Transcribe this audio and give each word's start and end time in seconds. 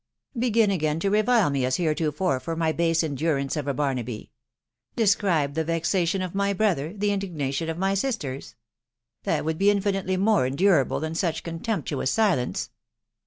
Begin 0.35 0.71
again 0.71 0.99
to 1.01 1.11
revile 1.11 1.51
me 1.51 1.63
as 1.63 1.75
hereto 1.77 2.11
fore 2.11 2.39
for 2.39 2.55
my 2.55 2.71
base 2.71 3.03
endurance 3.03 3.55
of 3.55 3.67
a 3.67 3.73
Barnaby.... 3.75 4.31
describe 4.95 5.51
idle 5.51 5.63
vexation 5.65 6.23
of 6.23 6.33
my 6.33 6.53
brother, 6.53 6.91
the 6.91 7.11
indignation 7.11 7.69
of 7.69 7.77
my 7.77 7.93
sisters!.••. 7.93 8.47
this 9.37 9.43
would 9.43 9.59
be 9.59 9.69
infinitely 9.69 10.17
more 10.17 10.47
endurable 10.47 10.99
than 10.99 11.13
such 11.13 11.43
con 11.43 11.59
temptuous 11.59 12.07
silence." 12.09 12.71